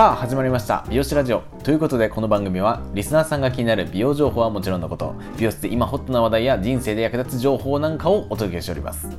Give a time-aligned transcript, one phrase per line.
[0.00, 0.86] さあ始まりました。
[0.88, 1.42] 美容師ラジオ。
[1.62, 5.14] ということでこの番組はリスナーさんが気になる美容情報はもちろんのこと。
[5.36, 9.10] 美容室で今ホットな話題や人生で役立つ情報なんかをお届けしております。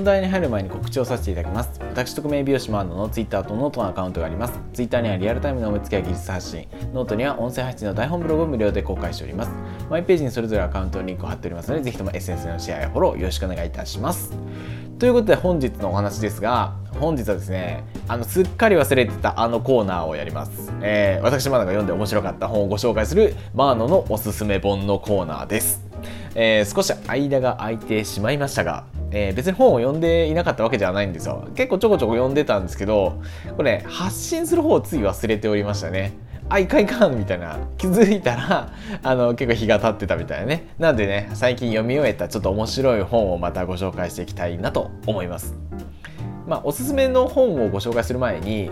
[0.00, 1.78] 本題に入る前に告知をさせていただきます。
[1.78, 4.58] 私特命美容師マーノの Twitter とノートのアカウントがあります。
[4.72, 6.66] Twitter にはリアルタイムの思いつきや技術発信。
[6.94, 9.50] ノートには音声配信の台本ブログを無料で公開しております。
[9.90, 14.32] マイページにそれぞれアカウントのリンクを貼っておりますのでぜひとも SNS のシェアやフォローよろしくお願いいたします。
[14.98, 25.82] ということで本日のお話ですが本日はですねあのすっかり忘れてたあのコーナーをやります、えー、私マナが読んで面白かった本をご紹介するマーノのおすすめ本のコーナーです、
[26.34, 31.48] えー、少し間が空いてしまいましたがえー、別に本を読んでいなかったわけではないんですよ。
[31.54, 33.20] 結構ちょこちょこ読んでたんですけど
[33.56, 36.12] これ、ね、発信する方をつい忘れておりましたね。
[36.48, 37.60] あ、いかいかんみたいな。
[37.78, 40.68] 気づいたら あの結構日が経ってたみたいなね。
[40.78, 45.56] なんでね最近読み終えたちょっと面白い本をまたご紹介していきたいなと思います。
[46.46, 48.70] まあおすすめの本をご紹介する前に、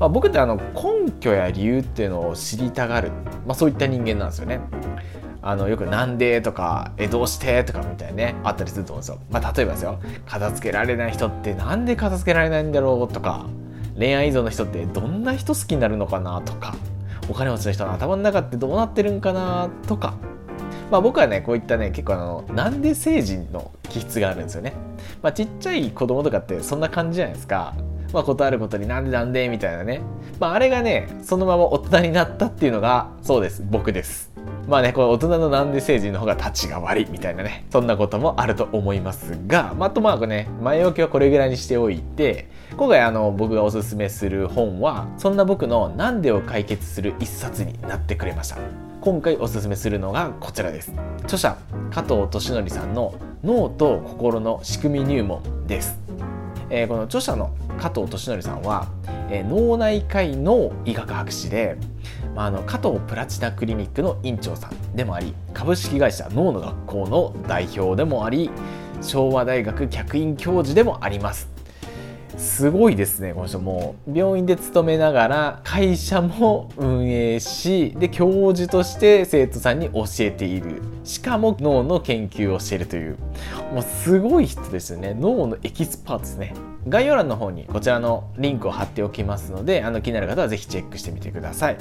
[0.00, 3.10] まあ、僕ってあの根拠や理由っていうのを知りたがる、
[3.46, 4.60] まあ、そういった人間なんですよね。
[5.42, 9.18] あのよく「なんで?」とか「えどうして?」とかみたいなねあったりすると思うんですよ。
[9.30, 13.12] まあ、例えばですよ片付けられない人ってなんで片付けられないんだろう？
[13.12, 13.46] とか
[13.98, 16.42] 恋愛依存の人ってどんな人好きになるのかな？
[16.42, 16.74] とか
[17.28, 19.70] お金持ちの人の頭の中ってどうなってるんかな？
[19.86, 20.14] とか、
[20.90, 24.74] まあ、僕はねこういったね結構あのなんで成人の気質があるんですよね、
[25.22, 27.74] まあ、ちっちゃい子供とかってそんな感じじゃないですか
[28.12, 30.00] まあ、ことあることになんでなんでみたいなね。
[30.38, 33.64] まあ、あれがね、そのまま大人になったっていうのが、そうです。
[33.68, 34.30] 僕です。
[34.68, 48.58] まあね、この大人のなんで成人の方が立ちが悪いみたいなね、そんなこともあると思いますが、まあ、とまあね、前置きはこれぐらいにしておいて、今回あの僕がおすすめする本はそんな僕のなんでを解決する一冊になってくれました
[49.00, 50.92] 今回おすすめするのがこちらです
[51.24, 51.56] 著者
[51.90, 55.98] 加藤俊則さんの脳と心の仕組み入門です、
[56.70, 58.88] えー、この著者の加藤俊則さんは、
[59.28, 61.76] えー、脳内科医の医学博士で、
[62.34, 68.50] まあ、あの加藤プラチナクリニックの院長さんでもあり株式会社脳の学校の代表でもあり
[69.02, 71.49] 昭和大学客員教授でもあります。
[72.40, 74.16] すごいですねこの人もう。
[74.16, 80.82] 病院で勤めながら会社も運営しで教授として生徒さんに教えている。
[81.04, 83.18] しかも脳の研究をしているという。
[83.74, 85.14] もうすごい人ですよね。
[85.14, 86.54] 脳のエキスパートですね。
[86.88, 91.76] 概要欄の方にこちらのリンクを貼っておきますのであの気になる方は是非チェックしてみてください。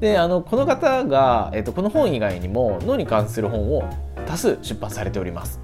[0.00, 3.84] であのこの方が、えっと、この本以外にも脳に関する本を
[4.26, 5.60] 多数出版されております。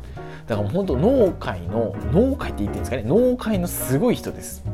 [0.49, 3.03] だから本当農界の農界って言っていいんですかね。
[3.05, 4.65] 農界のすごい人です。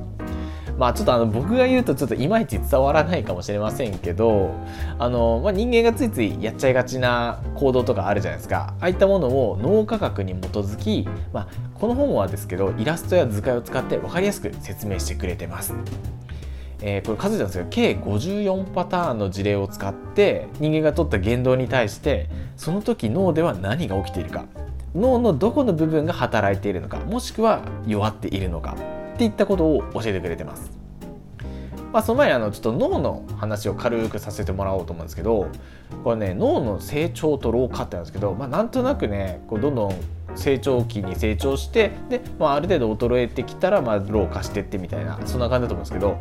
[0.78, 4.54] まあちょっとあの僕が言うとちょっといまいち伝わらないかもしれませんけど
[4.98, 8.74] あの、まあ、人間がついついやっちゃいがちな行動とかあるじゃないですか。
[8.80, 15.74] ああいったものを脳科学に基づき、まあ、この本はですけどイラストや図解を使って分かりやすく説明してくれてます。
[16.80, 24.44] えー、これ数えたんですけど計54パターンの事例を使って人間が取った言動に対してその時脳では何が起きているか。
[24.94, 28.76] 脳のどこの部分が働いているのかもしくは弱っているのか
[29.14, 30.84] っていったことを教えてくれてます。
[31.92, 35.46] まあ、その前にあのちょっと脳の話を軽くさせてもらおうと思うんですけど
[36.02, 39.94] これね脳の成長と老化ってなんですけど、まあ、なんとなくねこうどんどん
[40.34, 46.20] 成長期に成長してで、まあ、ある程度衰えてきたらまあ老化してってみたいなそんな感じだと思うんですけど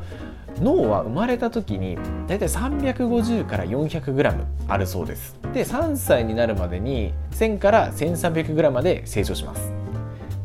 [0.62, 1.98] 脳は生まれた時に
[2.28, 5.38] だいたい350から 400g あるそうです。
[5.54, 9.72] で3歳になるまでに1000から 1300g まで成長します。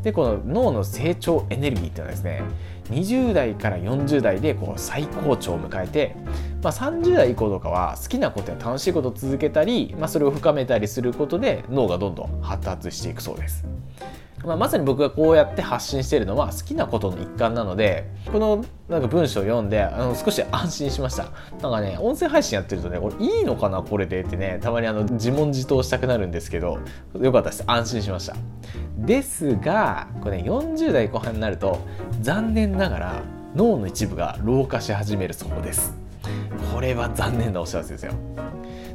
[0.03, 2.41] でこの脳の成長エネルギーっていうのはですね
[2.89, 6.15] 20代から40代でこう最高潮を迎えて、
[6.63, 13.65] まあ、30代以降とかは好きなことや楽しいことを続けたり、まあ、それを深めたりすることで脳がどんどん発達していくそうです。
[14.43, 21.25] まあ、まさに僕がこうやって発信しているのは好きなことの一環なのでこのなんか文章を読んであの少し安心しました。
[21.61, 26.79] なんかね音声配信やってるとねこれいいのかなこれでってねたまにあの自問自答したくなるんですけど
[27.19, 27.63] よかったです。
[27.67, 28.35] 安心しました。
[28.97, 31.79] ですがこれね40代後半になると
[32.21, 33.23] 残念ながら
[33.55, 35.93] 脳の一部が老化し始めるそうです。
[36.73, 38.13] これは残念なお知らせですよ。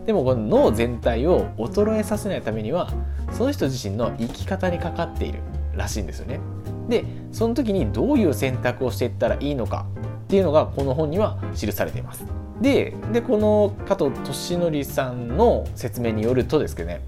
[0.06, 2.90] でもこの脳全体を衰えさせないためには
[3.32, 5.40] その人自身の生き方にかかっている
[5.74, 6.40] らしいんですよね。
[6.88, 9.86] でその時にどういう選択をしていったらいいのか
[10.24, 12.24] っていうのがこの本には記されています。
[12.60, 17.00] ででこの加藤俊則さんの説明によるとですけどね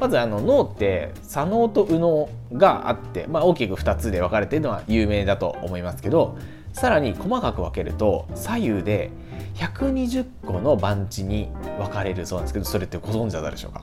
[0.00, 6.38] まずあの脳って左脳と右脳があって、まあ、大きく2つで分かれているのは有名だと思いますけど
[6.72, 9.10] さらに細かく分けると左右で
[9.56, 11.48] 120個の番地に
[11.78, 13.82] 分かれるそうなんですけどそれってご存知だったでしょうか？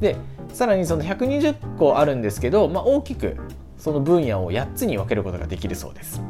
[0.00, 0.16] で
[0.52, 3.36] さらにその120個あるんですけど、まあ、大きく
[3.76, 6.22] その分野を8つに分けることができるそうです。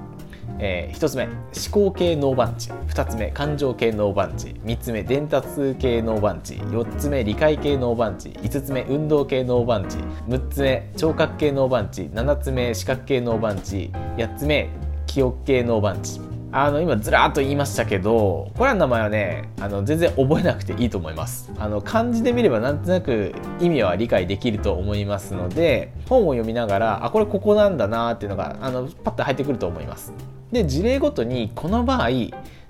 [0.58, 1.34] えー、1つ目思
[1.70, 9.96] 考系脳番地2つ目感情系脳番地3つ目伝達系脳番地4つ目理解系脳番地5つ目運動系脳番地
[10.28, 14.68] 6つ目聴覚系脳番地7つ目視覚系脳番地8つ目
[15.06, 16.20] 記憶系脳番地
[16.56, 21.50] あの今ずらっと言いましたけどこれらの名前はねあの全然覚えなくていいと思います。
[21.58, 30.12] あの漢字で見ればなんとなく意味は理解できると思いますので本を読みながらあこれここなんだなっていうのがあのパッと入ってくると思います。
[30.54, 32.08] で事例ごとにこの場合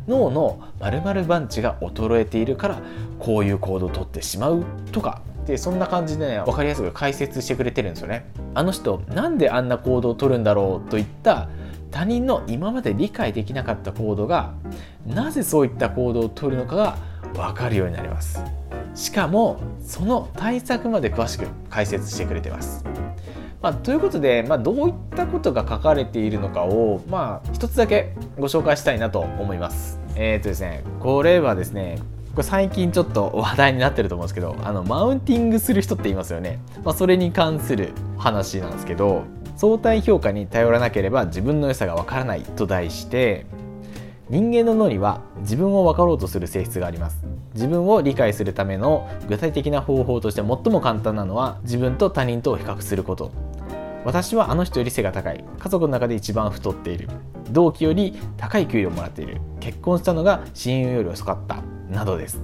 [0.08, 2.82] 脳の〇〇番地が衰えているから
[3.20, 8.26] こういう行動をとってしまうとかでそんな感じでね分かりやすく解説してくれてるんですよね。
[8.54, 11.48] あの人なんであんな行動をとるんだろうといった
[11.90, 14.54] 他人の今まで理解できなかった行動が
[15.06, 16.96] なぜそういった行動をとるのかが
[17.34, 18.42] 分かるようになります。
[18.94, 22.84] しかもその対策まで詳しく解説してくれてます、
[23.64, 29.98] まあ、ということで、まあ、どういったことが書かれているのかをまあ一つだけご紹介したいなと思います。
[30.16, 31.98] えっ、ー、とですねこれはですね
[32.32, 39.22] これ最近ちょっと話題になってると思うんですけどあのマウンティングする人って言いますよね、まあ、それに関する話なんですけど
[39.56, 43.46] 相対評価に頼らなければ自分の良さがわからないと題して
[44.28, 47.24] 人間の脳には自分を分かろうとする性質があります。
[47.54, 53.30] 自分を理解するための具体的な方法として最も簡単なのは自分と他人と比較すること。
[54.04, 55.44] 私はあの人より背が高い。
[55.58, 57.08] 家族の中で一番太っている。
[57.50, 59.40] 同期より高い給料をもらっている。
[59.60, 61.62] 結婚したのが親友より遅かった。
[61.90, 62.40] などです。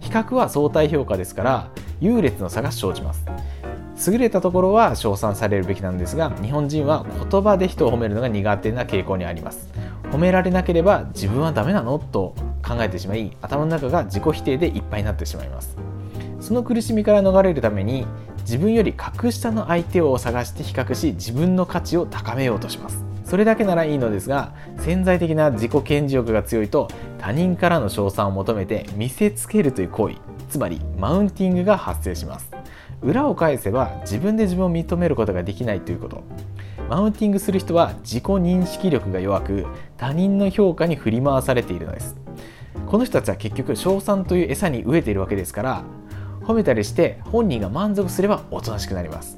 [0.00, 3.26] 比較は相対評価ですから優劣の差が生じます。
[4.10, 9.68] 優れたところは称賛されるべきなんですが日本人は言葉で人を褒めるのが苦手な傾向にあります。
[10.12, 11.98] 褒められなければ自分はダメなの？
[11.98, 12.34] と
[12.66, 15.76] 考えてしまい頭の中が自己否定でいっぱいになってしまいます。
[16.40, 18.06] その苦しみから逃れるために
[18.48, 23.04] 自分より格下の相手を探して比較し自分の価値を高めようとします。
[23.22, 30.14] それだけならいいのですが潜在的な自己顕示欲が強いと他人からの称賛を求めて見せつけるという行為
[30.48, 32.50] つまりマウンティングが発生します。
[33.02, 36.22] 裏を返せば自分で自分を認めることができないということ。
[36.88, 39.66] マウンティングする人は自己認識力が弱く
[39.98, 42.16] 他人の評価に振り回されているのです。
[42.86, 45.84] この人たちは結局賞賛という餌に飢えているわけですから
[46.48, 49.36] 褒めたりして本人が満足すればおとなしくなります。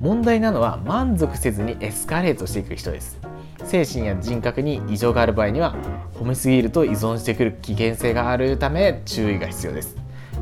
[0.00, 3.18] 問題なのは満足せずにエスカレートしていく人です。
[3.64, 5.74] 精神や人格に異常がある場合には
[6.14, 9.96] 褒めすぎると依存してくる危険性があるため注意が必要です。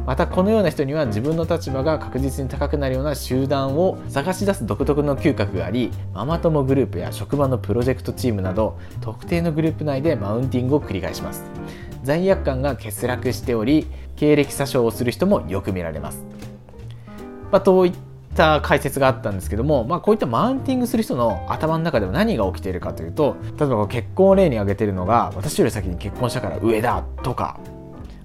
[0.05, 11.45] またこのような人には自分の立場が確実に高くなるような集団を探し出す独特の嗅覚がありママ友グループや職場のプロジェクトチームなど特定のグループ内でマウンティングを繰り返します。
[12.05, 13.87] 罪悪感が欠落しており
[14.17, 16.23] 経歴詐称をする人もよく見られます、
[17.51, 17.93] まあ、といっ
[18.35, 27.59] た解説があったんですけども、まあ、こういったマウンティングする人の頭の中では何が起きているかというと例えば結婚を例に挙げているのが私より先に結婚したから上だとか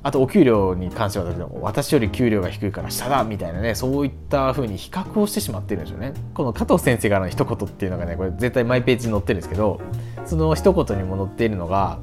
[0.02, 1.26] あとお給料に関しては
[1.62, 6.14] 私より給料が低いから下だみたいなねそういった風に比較をしてしまってるんですよね。
[6.34, 9.82] この加藤先生からの一言っていうのがねこれ絶対マイページに載ってるんですけど
[10.26, 12.00] その一言にも載っているのが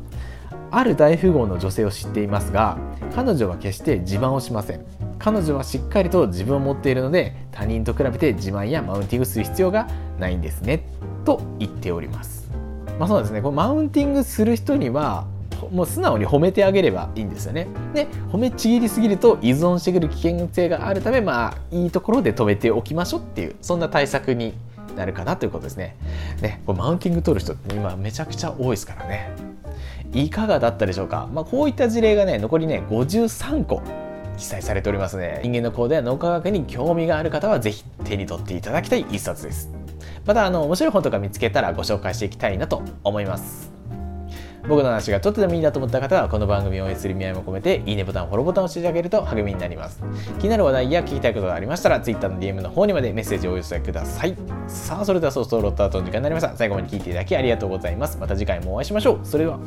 [0.71, 2.79] ある大富豪の女性を知っていますが
[3.15, 4.85] 彼女は決して自慢をしません
[5.19, 10.87] 彼女はしっかりと自分を持っているので他人と比べて自慢やマウンティングする必要がないんですね
[11.25, 12.51] と言っております
[12.99, 15.27] まあそうですねこのマウンティングする人には
[15.73, 17.67] もう素直に褒めてあげればいいんですよね。
[17.95, 24.55] で褒めちぎりすぎると依存してくる危険性があるためまあいいところで止めておきましょうっていうそんな対策に
[24.97, 25.97] なるかなということですね。
[26.41, 29.46] ねこマウンティング取る人って今めちゃくちゃ多いですからね。
[30.17, 33.83] いかがだったでしょうか、まあ、こういった事例がね残りね53個
[34.39, 39.71] 記載されておりますので人間の行動や脳科学に興味がある方は是非手に取っていただきたい一冊です。
[40.25, 43.73] またあの面白い本とか見つけたらご紹介していきたいなと思います。
[44.69, 50.03] 僕の話がちょっとでもいいなと思った方はこの番組を応援する意味合いも込めていいねボタンフォローボタンを押していただけると励みになります。
[50.41, 54.37] 気になる話題や聞きたいことがありましたら Twitter の DM の方にまでメッセージをお寄せください。
[54.67, 56.57] さあそれではそろそろロットアウトの時間になりました。
[56.57, 58.19] 最後まで聞いていただきありがとうございます。
[58.19, 59.21] また次回もお会いしましょう。
[59.23, 59.59] それでは。